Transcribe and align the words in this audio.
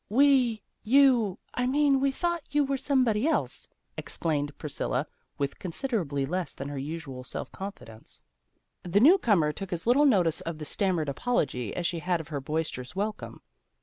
"We 0.21 0.63
you 0.81 1.37
I 1.53 1.67
mean 1.67 1.99
we 1.99 2.11
thought 2.11 2.41
you 2.49 2.63
were 2.63 2.75
somebody 2.79 3.27
else," 3.27 3.69
explained 3.95 4.57
Priscilla, 4.57 5.05
with 5.37 5.59
con 5.59 5.71
siderably 5.73 6.27
less 6.27 6.53
than 6.53 6.69
her 6.69 6.77
usual 6.79 7.23
self 7.23 7.51
confidence. 7.51 8.23
6 8.81 8.81
THE 8.81 8.89
GIRLS 8.89 8.89
OF 8.89 8.89
FRIENDLY 8.89 8.89
TERRACE 8.89 8.93
The 8.93 9.11
newcomer 9.31 9.51
took 9.51 9.73
as 9.73 9.85
little 9.85 10.05
notice 10.07 10.41
of 10.41 10.57
the 10.57 10.65
stammered 10.65 11.07
apology 11.09 11.75
as 11.75 11.85
she 11.85 11.99
had 11.99 12.19
of 12.19 12.29
her 12.29 12.41
boister 12.41 12.79
ous 12.79 12.95
welcome. 12.95 13.41